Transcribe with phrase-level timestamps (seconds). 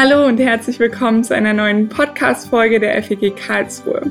[0.00, 4.02] Hallo und herzlich willkommen zu einer neuen Podcast-Folge der FEG Karlsruhe.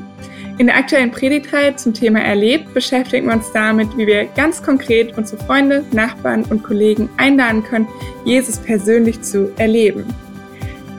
[0.58, 5.18] In der aktuellen Predigtreihe zum Thema Erlebt beschäftigen wir uns damit, wie wir ganz konkret
[5.18, 7.88] unsere Freunde, Nachbarn und Kollegen einladen können,
[8.26, 10.04] Jesus persönlich zu erleben.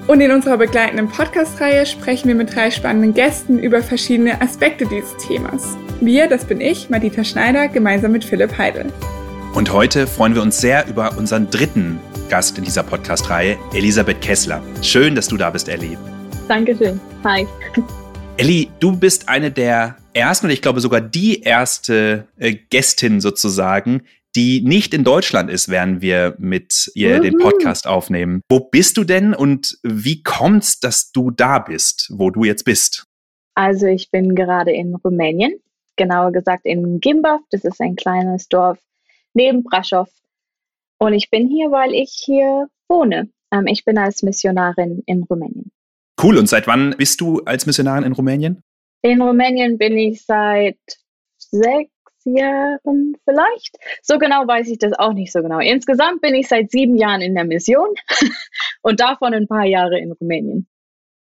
[0.07, 5.15] Und in unserer begleitenden Podcast-Reihe sprechen wir mit drei spannenden Gästen über verschiedene Aspekte dieses
[5.19, 5.77] Themas.
[6.01, 8.87] Wir, das bin ich, Madita Schneider, gemeinsam mit Philipp Heidel.
[9.55, 11.99] Und heute freuen wir uns sehr über unseren dritten
[12.29, 14.63] Gast in dieser Podcast-Reihe, Elisabeth Kessler.
[14.83, 15.97] Schön, dass du da bist, Elli.
[16.47, 17.01] Dankeschön.
[17.25, 17.47] Hi.
[18.37, 24.03] Elli, du bist eine der ersten und ich glaube sogar die erste äh, Gästin sozusagen,
[24.37, 27.23] die nicht in Deutschland ist, während wir mit ihr mhm.
[27.23, 28.43] den Podcast aufnehmen.
[28.49, 33.05] Wo bist du denn und wie kommt's, dass du da bist, wo du jetzt bist?
[33.55, 35.59] Also ich bin gerade in Rumänien,
[35.97, 37.41] genauer gesagt in Gimbaf.
[37.51, 38.79] Das ist ein kleines Dorf
[39.35, 40.09] neben Brasov
[40.99, 43.31] und ich bin hier, weil ich hier wohne.
[43.53, 45.71] Ähm, ich bin als Missionarin in Rumänien.
[46.21, 46.37] Cool.
[46.37, 48.63] Und seit wann bist du als Missionarin in Rumänien?
[49.03, 50.79] In Rumänien bin ich seit
[51.39, 51.93] sechs
[52.25, 53.79] Jahren vielleicht.
[54.03, 55.61] So genau weiß ich das auch nicht so genau.
[55.61, 57.89] Insgesamt bin ich seit sieben Jahren in der Mission
[58.83, 60.67] und davon ein paar Jahre in Rumänien.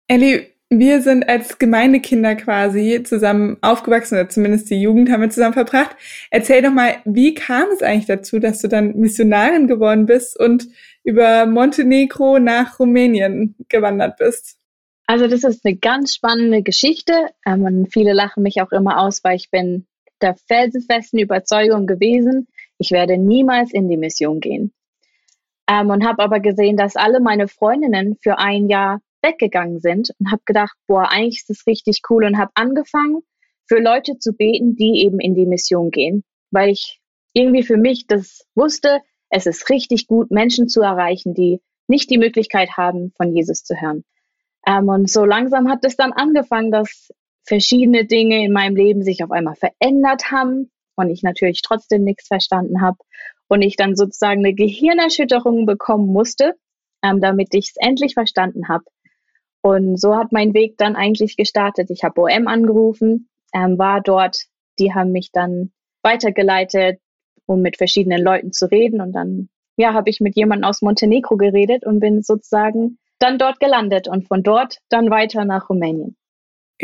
[0.09, 5.55] Ellie, wir sind als Gemeindekinder quasi zusammen aufgewachsen, oder zumindest die Jugend haben wir zusammen
[5.55, 5.97] verbracht.
[6.31, 10.69] Erzähl doch mal, wie kam es eigentlich dazu, dass du dann Missionarin geworden bist und
[11.05, 14.59] über Montenegro nach Rumänien gewandert bist?
[15.07, 17.15] Also das ist eine ganz spannende Geschichte
[17.47, 19.87] ähm, und viele lachen mich auch immer aus, weil ich bin
[20.21, 24.73] der felsenfesten Überzeugung gewesen, ich werde niemals in die Mission gehen.
[25.67, 30.31] Ähm, und habe aber gesehen, dass alle meine Freundinnen für ein Jahr weggegangen sind und
[30.31, 33.23] habe gedacht, boah, eigentlich ist das richtig cool und habe angefangen,
[33.67, 37.01] für Leute zu beten, die eben in die Mission gehen, weil ich
[37.35, 39.01] irgendwie für mich das wusste,
[39.31, 43.81] es ist richtig gut, Menschen zu erreichen, die nicht die Möglichkeit haben, von Jesus zu
[43.81, 44.05] hören.
[44.67, 47.11] Ähm, und so langsam hat es dann angefangen, dass
[47.45, 52.27] verschiedene Dinge in meinem Leben sich auf einmal verändert haben und ich natürlich trotzdem nichts
[52.27, 52.99] verstanden habe
[53.49, 56.55] und ich dann sozusagen eine Gehirnerschütterung bekommen musste,
[57.03, 58.85] ähm, damit ich es endlich verstanden habe,
[59.63, 61.91] und so hat mein Weg dann eigentlich gestartet.
[61.91, 64.45] Ich habe OM angerufen, ähm, war dort,
[64.79, 67.01] die haben mich dann weitergeleitet,
[67.47, 69.01] um mit verschiedenen Leuten zu reden.
[69.01, 73.59] Und dann, ja, habe ich mit jemandem aus Montenegro geredet und bin sozusagen dann dort
[73.59, 76.17] gelandet und von dort dann weiter nach Rumänien.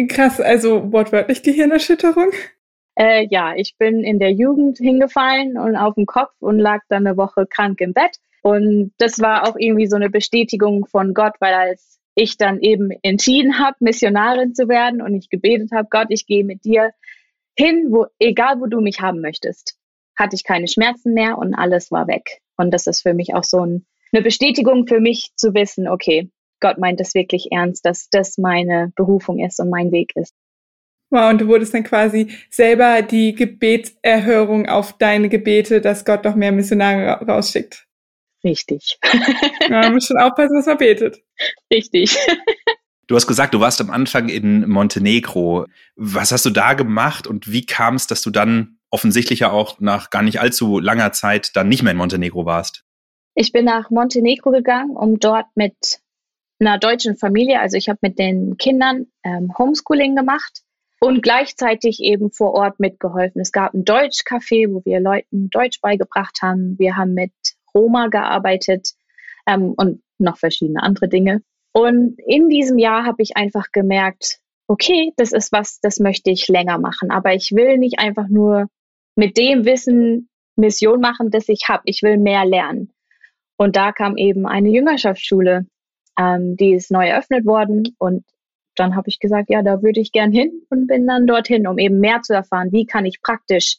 [0.09, 2.31] Krass, also wortwörtlich Gehirnerschütterung?
[2.97, 7.07] Äh, ja, ich bin in der Jugend hingefallen und auf dem Kopf und lag dann
[7.07, 8.19] eine Woche krank im Bett.
[8.43, 12.91] Und das war auch irgendwie so eine Bestätigung von Gott, weil als ich dann eben
[13.03, 16.93] entschieden habe, Missionarin zu werden und ich gebetet habe, Gott, ich gehe mit dir
[17.57, 19.77] hin, wo, egal wo du mich haben möchtest,
[20.17, 22.41] hatte ich keine Schmerzen mehr und alles war weg.
[22.57, 26.31] Und das ist für mich auch so ein, eine Bestätigung für mich zu wissen, okay,
[26.61, 30.35] Gott meint das wirklich ernst, dass das meine Berufung ist und mein Weg ist.
[31.11, 36.35] Wow, und du wurdest dann quasi selber die Gebetserhörung auf deine Gebete, dass Gott doch
[36.35, 37.84] mehr Missionare rausschickt.
[38.45, 38.99] Richtig.
[39.61, 41.19] ja, man muss schon aufpassen, was man betet.
[41.73, 42.17] Richtig.
[43.07, 45.67] Du hast gesagt, du warst am Anfang in Montenegro.
[45.97, 49.81] Was hast du da gemacht und wie kam es, dass du dann offensichtlich ja auch
[49.81, 52.85] nach gar nicht allzu langer Zeit dann nicht mehr in Montenegro warst?
[53.35, 55.75] Ich bin nach Montenegro gegangen, um dort mit
[56.61, 60.63] einer deutschen Familie, also ich habe mit den Kindern ähm, Homeschooling gemacht
[61.01, 63.41] und gleichzeitig eben vor Ort mitgeholfen.
[63.41, 66.79] Es gab ein Deutschcafé, wo wir Leuten Deutsch beigebracht haben.
[66.79, 67.33] Wir haben mit
[67.75, 68.91] Roma gearbeitet
[69.47, 71.43] ähm, und noch verschiedene andere Dinge.
[71.73, 76.49] Und in diesem Jahr habe ich einfach gemerkt, okay, das ist was, das möchte ich
[76.49, 77.11] länger machen.
[77.11, 78.69] Aber ich will nicht einfach nur
[79.17, 81.83] mit dem Wissen Mission machen, das ich habe.
[81.87, 82.93] Ich will mehr lernen.
[83.57, 85.67] Und da kam eben eine Jüngerschaftsschule,
[86.19, 87.95] ähm, die ist neu eröffnet worden.
[87.99, 88.25] Und
[88.77, 91.79] dann habe ich gesagt, ja, da würde ich gern hin und bin dann dorthin, um
[91.79, 93.79] eben mehr zu erfahren, wie kann ich praktisch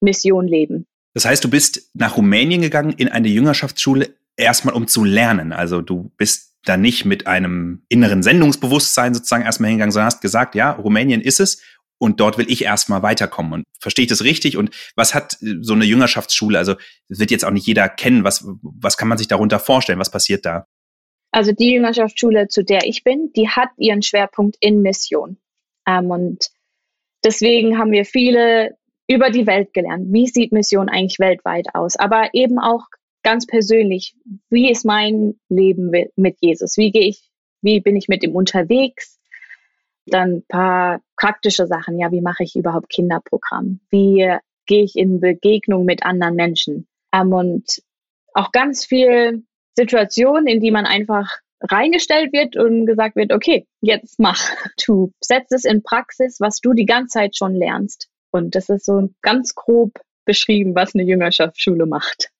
[0.00, 0.86] Mission leben.
[1.14, 5.52] Das heißt, du bist nach Rumänien gegangen in eine Jüngerschaftsschule erstmal um zu lernen.
[5.52, 10.54] Also du bist da nicht mit einem inneren Sendungsbewusstsein sozusagen erstmal hingegangen, sondern hast gesagt,
[10.54, 11.62] ja, Rumänien ist es
[11.98, 13.52] und dort will ich erstmal weiterkommen.
[13.52, 14.56] Und verstehe ich das richtig?
[14.56, 16.58] Und was hat so eine Jüngerschaftsschule?
[16.58, 16.74] Also
[17.08, 18.24] das wird jetzt auch nicht jeder kennen.
[18.24, 19.98] Was, was kann man sich darunter vorstellen?
[19.98, 20.66] Was passiert da?
[21.32, 25.38] Also die Jüngerschaftsschule, zu der ich bin, die hat ihren Schwerpunkt in Mission.
[25.86, 26.48] Ähm, und
[27.24, 28.76] deswegen haben wir viele
[29.10, 30.06] über die Welt gelernt.
[30.12, 31.96] Wie sieht Mission eigentlich weltweit aus?
[31.96, 32.86] Aber eben auch
[33.24, 34.14] ganz persönlich,
[34.50, 36.76] wie ist mein Leben mit Jesus?
[36.76, 37.28] Wie gehe ich,
[37.60, 39.18] wie bin ich mit ihm unterwegs?
[40.06, 41.98] Dann ein paar praktische Sachen.
[41.98, 43.80] Ja, wie mache ich überhaupt Kinderprogramm?
[43.90, 44.32] Wie
[44.66, 46.86] gehe ich in Begegnung mit anderen Menschen?
[47.12, 47.82] Ähm, und
[48.32, 49.42] auch ganz viel
[49.76, 51.28] Situationen, in die man einfach
[51.62, 54.40] reingestellt wird und gesagt wird, okay, jetzt mach.
[54.86, 58.09] Du setzt es in Praxis, was du die ganze Zeit schon lernst.
[58.30, 59.92] Und das ist so ganz grob
[60.24, 62.30] beschrieben, was eine Jüngerschaftsschule macht.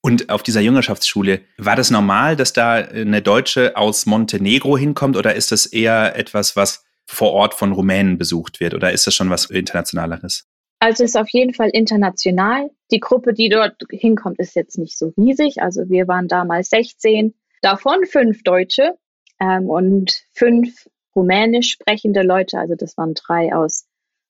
[0.00, 5.34] Und auf dieser Jüngerschaftsschule, war das normal, dass da eine Deutsche aus Montenegro hinkommt oder
[5.34, 9.30] ist das eher etwas, was vor Ort von Rumänen besucht wird oder ist das schon
[9.30, 10.46] was Internationaleres?
[10.80, 12.70] Also es ist auf jeden Fall international.
[12.92, 15.60] Die Gruppe, die dort hinkommt, ist jetzt nicht so riesig.
[15.60, 18.96] Also wir waren damals 16, davon fünf Deutsche
[19.40, 22.58] ähm, und fünf rumänisch sprechende Leute.
[22.58, 23.86] Also das waren drei aus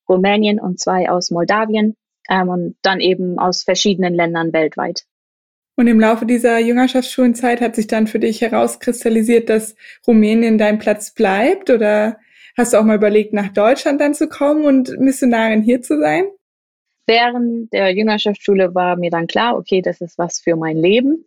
[0.09, 1.97] Rumänien und zwei aus Moldawien
[2.29, 5.05] ähm, und dann eben aus verschiedenen Ländern weltweit.
[5.77, 9.77] Und im Laufe dieser Jüngerschaftsschulenzeit hat sich dann für dich herauskristallisiert, dass
[10.07, 11.71] Rumänien dein Platz bleibt?
[11.71, 12.19] Oder
[12.57, 16.25] hast du auch mal überlegt, nach Deutschland dann zu kommen und Missionarin hier zu sein?
[17.07, 21.25] Während der Jüngerschaftsschule war mir dann klar, okay, das ist was für mein Leben.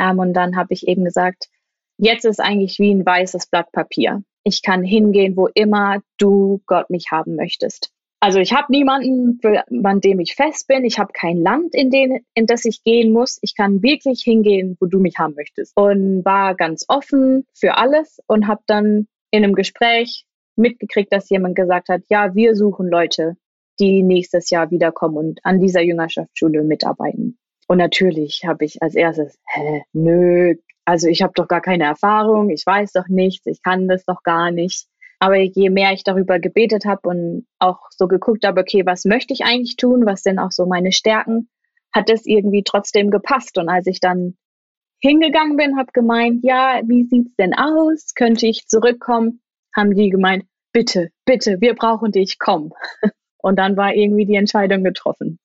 [0.00, 1.48] Ähm, und dann habe ich eben gesagt,
[1.96, 4.24] jetzt ist eigentlich wie ein weißes Blatt Papier.
[4.42, 7.92] Ich kann hingehen, wo immer du Gott mich haben möchtest.
[8.22, 10.84] Also ich habe niemanden, für, an dem ich fest bin.
[10.84, 13.40] Ich habe kein Land, in, den, in das ich gehen muss.
[13.42, 15.72] Ich kann wirklich hingehen, wo du mich haben möchtest.
[15.74, 20.24] Und war ganz offen für alles und habe dann in einem Gespräch
[20.54, 23.36] mitgekriegt, dass jemand gesagt hat, ja, wir suchen Leute,
[23.80, 27.38] die nächstes Jahr wiederkommen und an dieser Jüngerschaftsschule mitarbeiten.
[27.66, 30.54] Und natürlich habe ich als erstes, hä, nö,
[30.84, 34.22] also ich habe doch gar keine Erfahrung, ich weiß doch nichts, ich kann das doch
[34.22, 34.86] gar nicht.
[35.22, 39.32] Aber je mehr ich darüber gebetet habe und auch so geguckt habe, okay, was möchte
[39.32, 41.48] ich eigentlich tun, was sind auch so meine Stärken,
[41.94, 43.56] hat es irgendwie trotzdem gepasst.
[43.56, 44.36] Und als ich dann
[45.00, 48.14] hingegangen bin, habe gemeint, ja, wie sieht's denn aus?
[48.16, 49.40] Könnte ich zurückkommen?
[49.76, 52.72] Haben die gemeint, bitte, bitte, wir brauchen dich, komm.
[53.42, 55.38] Und dann war irgendwie die Entscheidung getroffen.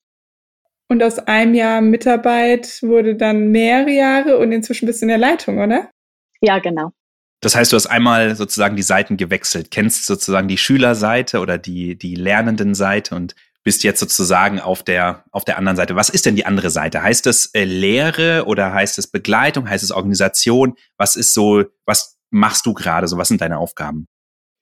[0.89, 5.17] Und aus einem Jahr Mitarbeit wurde dann mehrere Jahre und inzwischen bist du in der
[5.17, 5.91] Leitung, oder?
[6.39, 6.93] Ja, genau.
[7.41, 11.95] Das heißt, du hast einmal sozusagen die Seiten gewechselt, kennst sozusagen die Schülerseite oder die,
[11.95, 15.95] die lernenden Seite und bist jetzt sozusagen auf der, auf der anderen Seite.
[15.95, 17.03] Was ist denn die andere Seite?
[17.03, 19.69] Heißt das äh, Lehre oder heißt es Begleitung?
[19.69, 20.75] Heißt es Organisation?
[20.97, 23.17] Was ist so, was machst du gerade so?
[23.17, 24.07] Was sind deine Aufgaben?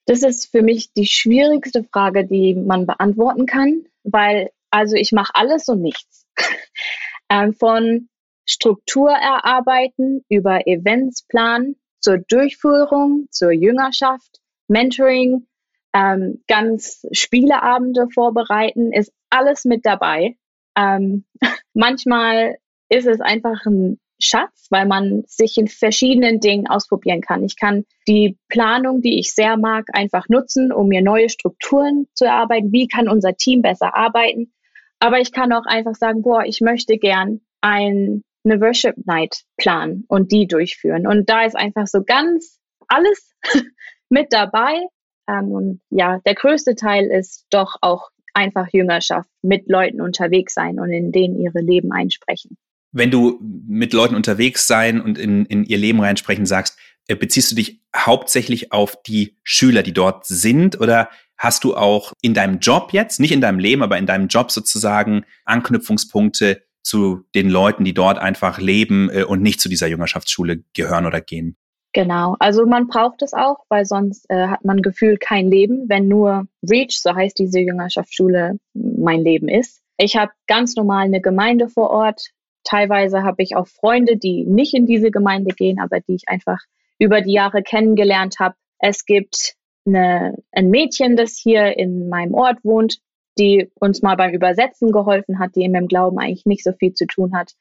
[0.07, 5.33] Das ist für mich die schwierigste Frage, die man beantworten kann, weil also ich mache
[5.35, 6.25] alles und nichts.
[7.29, 8.09] ähm, von
[8.45, 11.75] Struktur erarbeiten über Events planen,
[12.05, 15.47] zur Durchführung, zur Jüngerschaft, Mentoring,
[15.91, 20.37] ähm, ganz Spieleabende vorbereiten, ist alles mit dabei.
[20.77, 21.25] Ähm,
[21.73, 22.57] manchmal
[22.89, 27.43] ist es einfach ein Schatz, weil man sich in verschiedenen Dingen ausprobieren kann.
[27.43, 32.25] Ich kann die Planung, die ich sehr mag, einfach nutzen, um mir neue Strukturen zu
[32.25, 32.71] erarbeiten.
[32.71, 34.53] Wie kann unser Team besser arbeiten?
[34.99, 40.05] Aber ich kann auch einfach sagen, boah, ich möchte gern ein, eine Worship Night planen
[40.07, 41.07] und die durchführen.
[41.07, 43.35] Und da ist einfach so ganz alles
[44.09, 44.81] mit dabei.
[45.27, 50.79] Ähm, und ja, der größte Teil ist doch auch einfach Jüngerschaft, mit Leuten unterwegs sein
[50.79, 52.57] und in denen ihre Leben einsprechen.
[52.91, 56.77] Wenn du mit Leuten unterwegs sein und in, in ihr Leben reinsprechen sagst,
[57.07, 62.13] äh, beziehst du dich hauptsächlich auf die Schüler, die dort sind oder hast du auch
[62.21, 67.23] in deinem Job jetzt, nicht in deinem Leben, aber in deinem Job sozusagen Anknüpfungspunkte zu
[67.33, 71.57] den Leuten, die dort einfach leben äh, und nicht zu dieser Jüngerschaftsschule gehören oder gehen?
[71.93, 76.07] Genau, also man braucht es auch, weil sonst äh, hat man gefühlt kein Leben, wenn
[76.07, 79.81] nur Reach, so heißt diese Jüngerschaftsschule, mein Leben ist.
[79.97, 82.21] Ich habe ganz normal eine Gemeinde vor Ort.
[82.65, 86.59] Teilweise habe ich auch Freunde, die nicht in diese Gemeinde gehen, aber die ich einfach
[86.99, 88.55] über die Jahre kennengelernt habe.
[88.77, 89.55] Es gibt
[89.87, 92.99] eine, ein Mädchen, das hier in meinem Ort wohnt,
[93.37, 96.93] die uns mal beim Übersetzen geholfen hat, die in meinem Glauben eigentlich nicht so viel
[96.93, 97.53] zu tun hat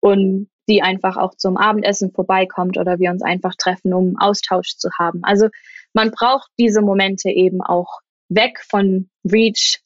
[0.00, 4.90] und die einfach auch zum Abendessen vorbeikommt oder wir uns einfach treffen, um Austausch zu
[4.98, 5.20] haben.
[5.22, 5.48] Also
[5.94, 9.80] man braucht diese Momente eben auch weg von Reach,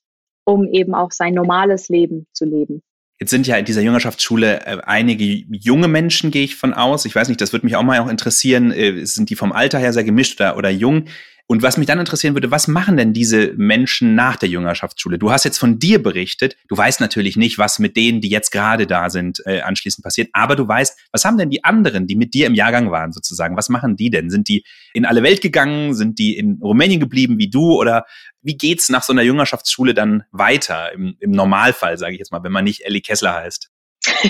[0.45, 2.83] um eben auch sein normales Leben zu leben.
[3.21, 7.05] Jetzt sind ja in dieser Jüngerschaftsschule äh, einige junge Menschen, gehe ich von aus.
[7.05, 8.73] Ich weiß nicht, das würde mich auch mal auch interessieren.
[8.73, 11.05] Äh, sind die vom Alter her sehr gemischt oder, oder jung?
[11.47, 15.19] Und was mich dann interessieren würde, was machen denn diese Menschen nach der Jüngerschaftsschule?
[15.19, 16.57] Du hast jetzt von dir berichtet.
[16.69, 20.31] Du weißt natürlich nicht, was mit denen, die jetzt gerade da sind, äh, anschließend passiert.
[20.33, 23.57] Aber du weißt, was haben denn die anderen, die mit dir im Jahrgang waren, sozusagen?
[23.57, 24.31] Was machen die denn?
[24.31, 25.95] Sind die in alle Welt gegangen?
[25.95, 27.73] Sind die in Rumänien geblieben wie du?
[27.73, 28.07] Oder
[28.41, 30.93] wie geht's nach so einer Jüngerschaftsschule dann weiter?
[30.93, 33.71] Im, im Normalfall, sage ich jetzt mal, wenn man nicht Ellie Kessler heißt.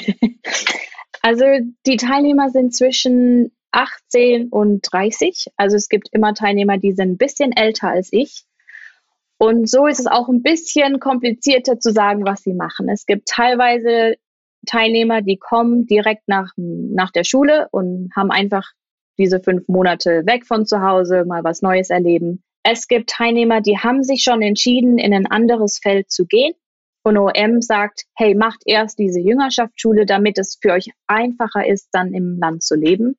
[1.23, 1.45] Also
[1.87, 5.49] die Teilnehmer sind zwischen 18 und 30.
[5.57, 8.45] Also es gibt immer Teilnehmer, die sind ein bisschen älter als ich.
[9.39, 12.89] Und so ist es auch ein bisschen komplizierter zu sagen, was sie machen.
[12.89, 14.15] Es gibt teilweise
[14.67, 18.71] Teilnehmer, die kommen direkt nach, nach der Schule und haben einfach
[19.19, 22.43] diese fünf Monate weg von zu Hause, mal was Neues erleben.
[22.63, 26.55] Es gibt Teilnehmer, die haben sich schon entschieden, in ein anderes Feld zu gehen.
[27.05, 32.15] Und OM sagt, hey, macht erst diese Jüngerschaftsschule, damit es für euch einfacher ist, dann
[32.15, 33.17] im Land zu leben.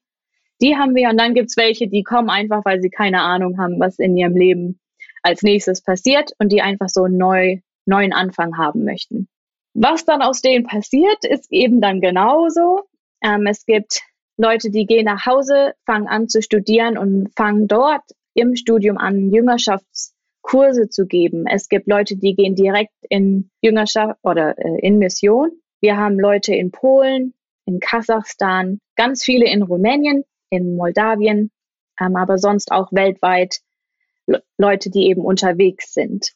[0.64, 3.58] Die haben wir und dann gibt es welche, die kommen einfach, weil sie keine Ahnung
[3.60, 4.80] haben, was in ihrem Leben
[5.22, 9.28] als nächstes passiert und die einfach so einen neu, neuen Anfang haben möchten.
[9.74, 12.84] Was dann aus denen passiert, ist eben dann genauso.
[13.22, 14.04] Ähm, es gibt
[14.38, 18.04] Leute, die gehen nach Hause, fangen an zu studieren und fangen dort
[18.34, 21.46] im Studium an, Jüngerschaftskurse zu geben.
[21.46, 25.52] Es gibt Leute, die gehen direkt in Jüngerschaft oder äh, in Mission.
[25.82, 27.34] Wir haben Leute in Polen,
[27.66, 31.52] in Kasachstan, ganz viele in Rumänien, in Moldawien,
[32.00, 33.60] ähm, aber sonst auch weltweit
[34.58, 36.32] Leute, die eben unterwegs sind.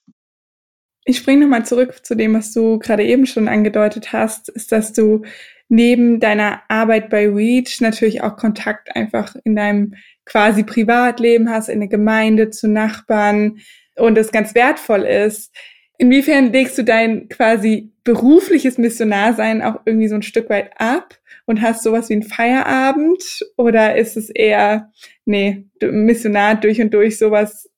[1.06, 4.92] Ich springe nochmal zurück zu dem, was du gerade eben schon angedeutet hast, ist, dass
[4.92, 5.24] du
[5.70, 9.94] neben deiner Arbeit bei REACH natürlich auch Kontakt einfach in deinem
[10.26, 13.60] quasi Privatleben hast, in der Gemeinde, zu Nachbarn
[13.96, 15.56] und es ganz wertvoll ist.
[16.00, 21.62] Inwiefern legst du dein quasi berufliches Missionarsein auch irgendwie so ein Stück weit ab und
[21.62, 23.24] hast sowas wie einen Feierabend?
[23.58, 24.92] Oder ist es eher,
[25.26, 27.70] nee, Missionar durch und durch sowas,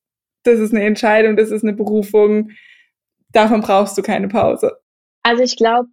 [0.44, 2.52] das ist eine Entscheidung, das ist eine Berufung,
[3.32, 4.78] davon brauchst du keine Pause.
[5.24, 5.88] Also ich glaube,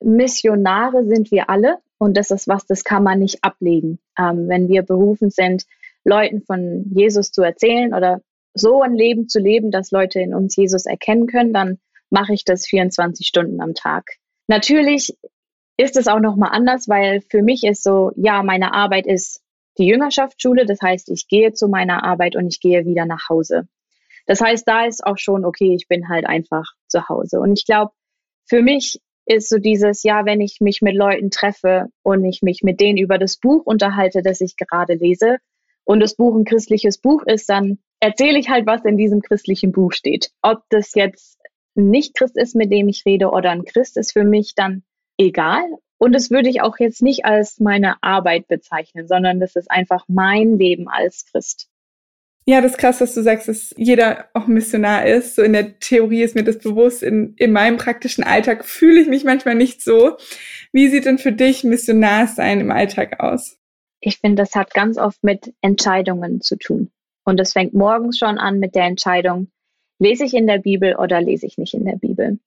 [0.00, 3.98] Missionare sind wir alle und das ist was, das kann man nicht ablegen.
[4.18, 5.66] Ähm, wenn wir berufen sind,
[6.04, 8.20] Leuten von Jesus zu erzählen oder
[8.54, 11.78] so ein Leben zu leben, dass Leute in uns Jesus erkennen können, dann
[12.10, 14.04] mache ich das 24 Stunden am Tag.
[14.46, 15.16] Natürlich
[15.76, 19.42] ist es auch nochmal anders, weil für mich ist so, ja, meine Arbeit ist
[19.78, 23.66] die Jüngerschaftsschule, das heißt, ich gehe zu meiner Arbeit und ich gehe wieder nach Hause.
[24.26, 27.40] Das heißt, da ist auch schon, okay, ich bin halt einfach zu Hause.
[27.40, 27.92] Und ich glaube,
[28.46, 32.62] für mich ist so dieses, ja, wenn ich mich mit Leuten treffe und ich mich
[32.62, 35.38] mit denen über das Buch unterhalte, das ich gerade lese,
[35.84, 39.72] und das Buch ein christliches Buch ist, dann erzähle ich halt, was in diesem christlichen
[39.72, 40.30] Buch steht.
[40.42, 41.40] Ob das jetzt
[41.74, 44.82] ein Nicht-Christ ist, mit dem ich rede, oder ein Christ, ist für mich dann
[45.18, 45.62] egal.
[45.96, 50.04] Und das würde ich auch jetzt nicht als meine Arbeit bezeichnen, sondern das ist einfach
[50.06, 51.68] mein Leben als Christ.
[52.46, 55.34] Ja, das ist krass, dass du sagst, dass jeder auch Missionar ist.
[55.34, 57.02] So in der Theorie ist mir das bewusst.
[57.02, 60.18] In, in meinem praktischen Alltag fühle ich mich manchmal nicht so.
[60.72, 63.56] Wie sieht denn für dich Missionar sein im Alltag aus?
[64.00, 66.90] Ich finde, das hat ganz oft mit Entscheidungen zu tun.
[67.24, 69.50] Und es fängt morgens schon an mit der Entscheidung,
[69.98, 72.38] lese ich in der Bibel oder lese ich nicht in der Bibel.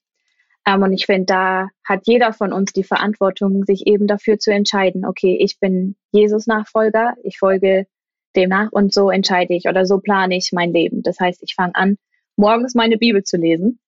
[0.67, 4.51] Ähm, und ich finde, da hat jeder von uns die Verantwortung, sich eben dafür zu
[4.51, 7.88] entscheiden, okay, ich bin Jesus-Nachfolger, ich folge
[8.36, 11.01] demnach und so entscheide ich oder so plane ich mein Leben.
[11.01, 11.98] Das heißt, ich fange an,
[12.36, 13.79] morgens meine Bibel zu lesen,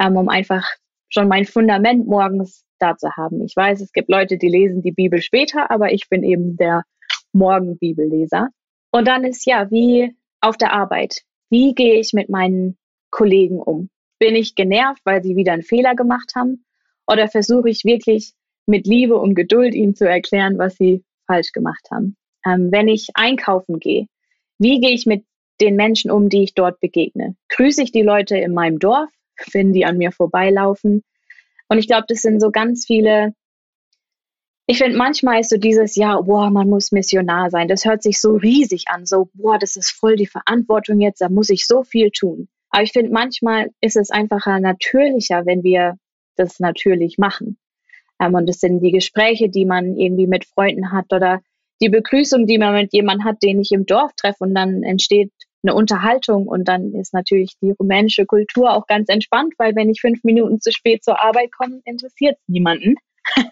[0.00, 0.66] ähm, um einfach
[1.08, 3.42] schon mein Fundament morgens da zu haben.
[3.42, 6.82] Ich weiß, es gibt Leute, die lesen die Bibel später, aber ich bin eben der
[7.32, 8.48] Morgenbibelleser.
[8.90, 12.76] Und dann ist ja, wie auf der Arbeit, wie gehe ich mit meinen
[13.10, 13.88] Kollegen um?
[14.18, 16.64] Bin ich genervt, weil sie wieder einen Fehler gemacht haben?
[17.06, 18.32] Oder versuche ich wirklich
[18.66, 22.16] mit Liebe und Geduld ihnen zu erklären, was sie falsch gemacht haben?
[22.46, 24.06] Ähm, wenn ich einkaufen gehe,
[24.58, 25.24] wie gehe ich mit
[25.60, 27.36] den Menschen um, die ich dort begegne?
[27.48, 29.10] Grüße ich die Leute in meinem Dorf,
[29.52, 31.02] wenn die an mir vorbeilaufen?
[31.68, 33.34] Und ich glaube, das sind so ganz viele.
[34.66, 37.68] Ich finde, manchmal ist so dieses, ja, boah, man muss Missionar sein.
[37.68, 41.28] Das hört sich so riesig an, so, boah, das ist voll die Verantwortung jetzt, da
[41.28, 42.48] muss ich so viel tun.
[42.70, 45.98] Aber ich finde, manchmal ist es einfacher natürlicher, wenn wir
[46.36, 47.58] das natürlich machen.
[48.20, 51.42] Ähm, und das sind die Gespräche, die man irgendwie mit Freunden hat oder
[51.80, 55.32] die Begrüßung, die man mit jemandem hat, den ich im Dorf treffe und dann entsteht
[55.64, 60.00] eine Unterhaltung und dann ist natürlich die rumänische Kultur auch ganz entspannt, weil wenn ich
[60.00, 62.94] fünf Minuten zu spät zur Arbeit komme, interessiert es niemanden,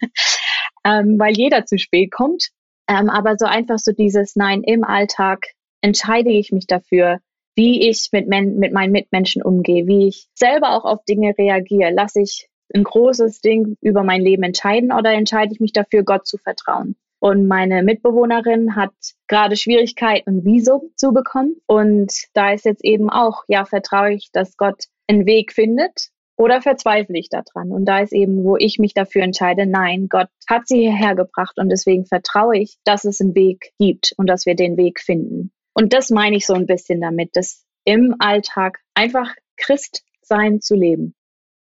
[0.85, 2.49] ähm, weil jeder zu spät kommt.
[2.87, 5.39] Ähm, aber so einfach so dieses Nein im Alltag
[5.81, 7.19] entscheide ich mich dafür,
[7.55, 11.91] wie ich mit, mit meinen Mitmenschen umgehe, wie ich selber auch auf Dinge reagiere.
[11.91, 16.25] Lasse ich ein großes Ding über mein Leben entscheiden oder entscheide ich mich dafür, Gott
[16.25, 16.95] zu vertrauen?
[17.19, 18.93] Und meine Mitbewohnerin hat
[19.27, 21.55] gerade Schwierigkeiten, ein Visum zu bekommen.
[21.67, 26.09] Und da ist jetzt eben auch, ja, vertraue ich, dass Gott einen Weg findet
[26.41, 27.71] oder verzweifle ich daran?
[27.71, 31.57] Und da ist eben, wo ich mich dafür entscheide, nein, Gott hat sie hierher gebracht
[31.57, 35.51] und deswegen vertraue ich, dass es einen Weg gibt und dass wir den Weg finden.
[35.73, 40.75] Und das meine ich so ein bisschen damit, das im Alltag einfach Christ sein zu
[40.75, 41.13] leben.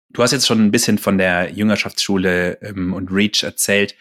[0.09, 3.95] Du hast jetzt schon ein bisschen von der Jüngerschaftsschule ähm, und Reach erzählt.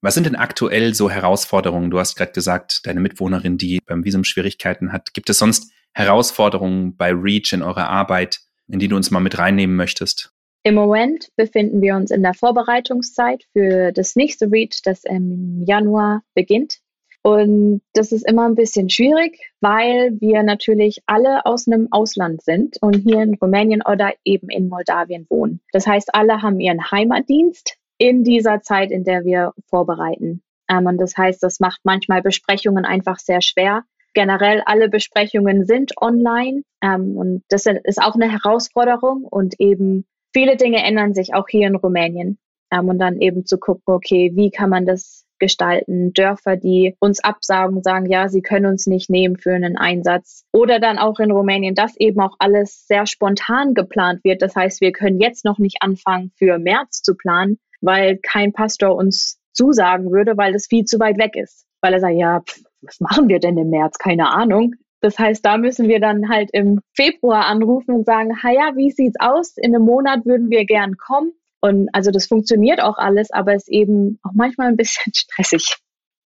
[0.00, 1.90] Was sind denn aktuell so Herausforderungen?
[1.90, 5.12] Du hast gerade gesagt, deine Mitwohnerin, die beim Visum Schwierigkeiten hat.
[5.12, 9.38] Gibt es sonst Herausforderungen bei Reach in eurer Arbeit, in die du uns mal mit
[9.38, 10.32] reinnehmen möchtest?
[10.64, 16.22] Im Moment befinden wir uns in der Vorbereitungszeit für das nächste Reach, das im Januar
[16.34, 16.78] beginnt.
[17.22, 22.78] Und das ist immer ein bisschen schwierig, weil wir natürlich alle aus einem Ausland sind
[22.80, 25.60] und hier in Rumänien oder eben in Moldawien wohnen.
[25.72, 30.42] Das heißt, alle haben ihren Heimatdienst in dieser Zeit, in der wir vorbereiten.
[30.68, 33.84] Ähm, und das heißt, das macht manchmal Besprechungen einfach sehr schwer.
[34.14, 40.56] Generell alle Besprechungen sind online ähm, und das ist auch eine Herausforderung und eben viele
[40.56, 42.38] Dinge ändern sich auch hier in Rumänien.
[42.72, 47.22] Ähm, und dann eben zu gucken, okay, wie kann man das gestalten, Dörfer, die uns
[47.22, 50.44] absagen, sagen, ja, sie können uns nicht nehmen für einen Einsatz.
[50.52, 54.40] Oder dann auch in Rumänien, dass eben auch alles sehr spontan geplant wird.
[54.40, 58.94] Das heißt, wir können jetzt noch nicht anfangen, für März zu planen, weil kein Pastor
[58.94, 61.66] uns zusagen würde, weil das viel zu weit weg ist.
[61.80, 63.98] Weil er sagt, ja, pff, was machen wir denn im März?
[63.98, 64.74] Keine Ahnung.
[65.00, 69.18] Das heißt, da müssen wir dann halt im Februar anrufen und sagen, ja, wie sieht's
[69.18, 69.56] aus?
[69.56, 71.32] In einem Monat würden wir gern kommen.
[71.60, 75.76] Und also das funktioniert auch alles, aber ist eben auch manchmal ein bisschen stressig.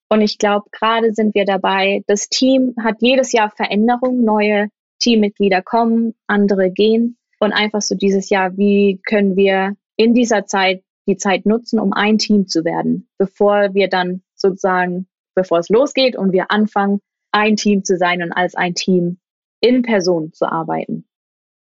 [0.08, 4.68] Und ich glaube, gerade sind wir dabei, das Team hat jedes Jahr Veränderungen, neue
[5.00, 7.16] Teammitglieder kommen, andere gehen.
[7.38, 11.92] Und einfach so dieses Jahr, wie können wir in dieser Zeit die Zeit nutzen, um
[11.92, 17.00] ein Team zu werden, bevor wir dann sozusagen, bevor es losgeht und wir anfangen,
[17.30, 19.18] ein Team zu sein und als ein Team
[19.60, 21.04] in Person zu arbeiten.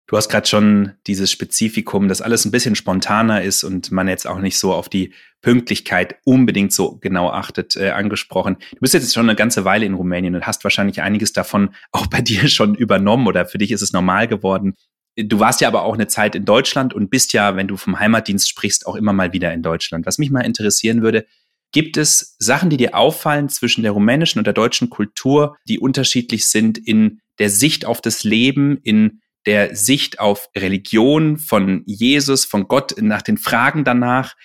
[0.08, 4.26] Du hast gerade schon dieses Spezifikum, dass alles ein bisschen spontaner ist und man jetzt
[4.26, 8.58] auch nicht so auf die Pünktlichkeit unbedingt so genau achtet, äh, angesprochen.
[8.72, 12.08] Du bist jetzt schon eine ganze Weile in Rumänien und hast wahrscheinlich einiges davon auch
[12.08, 14.74] bei dir schon übernommen oder für dich ist es normal geworden.
[15.16, 18.00] Du warst ja aber auch eine Zeit in Deutschland und bist ja, wenn du vom
[18.00, 20.08] Heimatdienst sprichst, auch immer mal wieder in Deutschland.
[20.08, 21.28] Was mich mal interessieren würde,
[21.72, 26.48] gibt es Sachen, die dir auffallen zwischen der rumänischen und der deutschen Kultur, die unterschiedlich
[26.50, 32.68] sind in der Sicht auf das Leben, in der Sicht auf Religion von Jesus, von
[32.68, 34.36] Gott, nach den Fragen danach?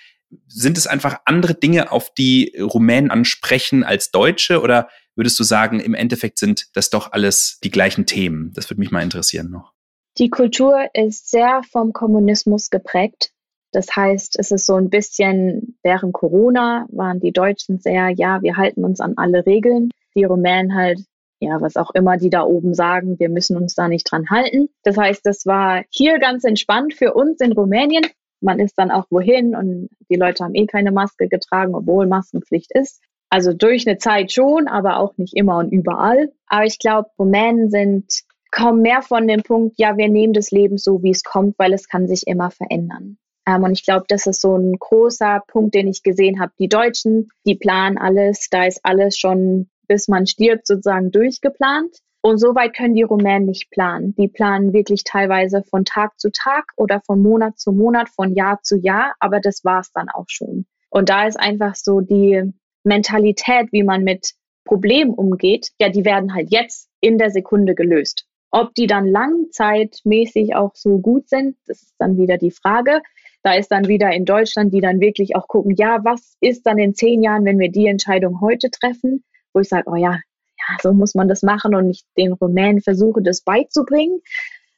[0.47, 4.61] Sind es einfach andere Dinge, auf die Rumänen ansprechen als Deutsche?
[4.61, 8.51] Oder würdest du sagen, im Endeffekt sind das doch alles die gleichen Themen?
[8.53, 9.73] Das würde mich mal interessieren noch.
[10.17, 13.31] Die Kultur ist sehr vom Kommunismus geprägt.
[13.75, 18.55] Das heißt, es ist so ein bisschen während Corona waren die Deutschen sehr, ja, wir
[18.57, 19.91] halten uns an alle Regeln.
[20.15, 20.99] Die Rumänen halt
[21.39, 24.69] ja, was auch immer die da oben sagen, wir müssen uns da nicht dran halten.
[24.83, 28.05] Das heißt, das war hier ganz entspannt für uns in Rumänien.
[28.41, 32.71] Man ist dann auch wohin und die Leute haben eh keine Maske getragen, obwohl Maskenpflicht
[32.73, 33.01] ist.
[33.29, 36.31] Also durch eine Zeit schon, aber auch nicht immer und überall.
[36.47, 38.05] Aber ich glaube, Rumänen sind
[38.51, 41.73] kaum mehr von dem Punkt, ja, wir nehmen das Leben so, wie es kommt, weil
[41.73, 43.17] es kann sich immer verändern.
[43.47, 46.51] Ähm, und ich glaube, das ist so ein großer Punkt, den ich gesehen habe.
[46.59, 51.97] Die Deutschen, die planen alles, da ist alles schon bis man stirbt, sozusagen durchgeplant.
[52.21, 54.15] Und so weit können die Rumänen nicht planen.
[54.15, 58.59] Die planen wirklich teilweise von Tag zu Tag oder von Monat zu Monat, von Jahr
[58.63, 60.65] zu Jahr, aber das war's dann auch schon.
[60.89, 62.51] Und da ist einfach so die
[62.83, 68.25] Mentalität, wie man mit Problemen umgeht, ja, die werden halt jetzt in der Sekunde gelöst.
[68.49, 73.01] Ob die dann langzeitmäßig auch so gut sind, das ist dann wieder die Frage.
[73.45, 76.79] Da ist dann wieder in Deutschland, die dann wirklich auch gucken, ja, was ist dann
[76.79, 79.23] in zehn Jahren, wenn wir die Entscheidung heute treffen?
[79.55, 82.81] wo ich sage, oh ja, ja, so muss man das machen und ich den Rumänen
[82.81, 84.21] versuche, das beizubringen.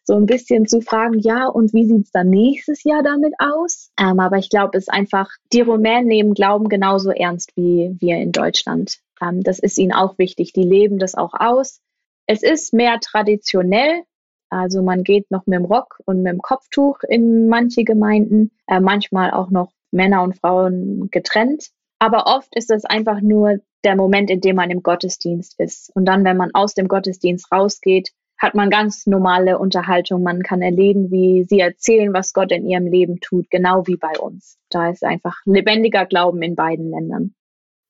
[0.04, 3.92] So ein bisschen zu fragen, ja, und wie sieht es dann nächstes Jahr damit aus?
[4.00, 8.16] Ähm, aber ich glaube, es ist einfach, die Rumänen nehmen Glauben genauso ernst wie wir
[8.16, 9.00] in Deutschland.
[9.22, 10.54] Ähm, das ist ihnen auch wichtig.
[10.54, 11.82] Die leben das auch aus.
[12.26, 14.04] Es ist mehr traditionell.
[14.50, 18.80] Also man geht noch mit dem Rock und mit dem Kopftuch in manche Gemeinden, äh,
[18.80, 21.70] manchmal auch noch Männer und Frauen getrennt.
[22.00, 25.92] Aber oft ist es einfach nur der Moment, in dem man im Gottesdienst ist.
[25.96, 30.22] Und dann, wenn man aus dem Gottesdienst rausgeht, hat man ganz normale Unterhaltung.
[30.22, 34.20] Man kann erleben, wie sie erzählen, was Gott in ihrem Leben tut, genau wie bei
[34.20, 34.58] uns.
[34.70, 37.34] Da ist einfach lebendiger Glauben in beiden Ländern.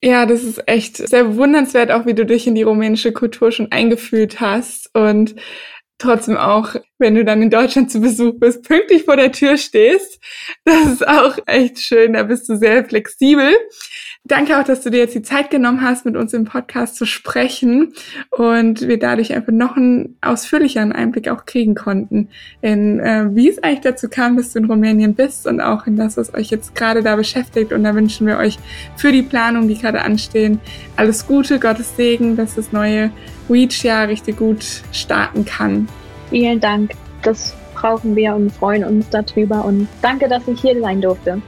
[0.01, 3.71] Ja, das ist echt sehr bewundernswert, auch wie du dich in die rumänische Kultur schon
[3.71, 5.35] eingefühlt hast und
[5.97, 10.19] trotzdem auch, wenn du dann in Deutschland zu Besuch bist, pünktlich vor der Tür stehst.
[10.65, 13.53] Das ist auch echt schön, da bist du sehr flexibel.
[14.23, 17.05] Danke auch, dass du dir jetzt die Zeit genommen hast, mit uns im Podcast zu
[17.05, 17.93] sprechen
[18.29, 22.27] und wir dadurch einfach noch einen ausführlicheren Einblick auch kriegen konnten
[22.61, 25.95] in äh, wie es eigentlich dazu kam, dass du in Rumänien bist und auch in
[25.95, 27.71] das, was euch jetzt gerade da beschäftigt.
[27.71, 28.57] Und da wünschen wir euch
[28.97, 30.59] für die Planung, die gerade anstehen,
[30.95, 33.11] alles Gute, Gottes Segen, dass das neue
[33.49, 35.87] Reach-Jahr richtig gut starten kann.
[36.29, 36.91] Vielen Dank.
[37.21, 41.41] Das brauchen wir und freuen uns darüber und danke, dass ich hier sein durfte.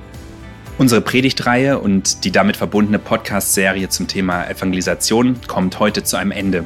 [0.78, 6.60] Unsere Predigtreihe und die damit verbundene Podcast-Serie zum Thema Evangelisation kommt heute zu einem Ende.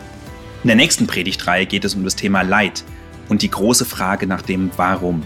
[0.63, 2.84] In der nächsten Predigtreihe geht es um das Thema Leid
[3.30, 5.23] und die große Frage nach dem Warum.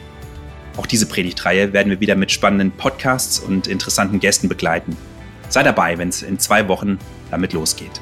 [0.78, 4.96] Auch diese Predigtreihe werden wir wieder mit spannenden Podcasts und interessanten Gästen begleiten.
[5.50, 7.00] Sei dabei, wenn es in zwei Wochen
[7.32, 8.02] damit losgeht.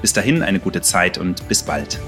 [0.00, 1.98] Bis dahin eine gute Zeit und bis bald.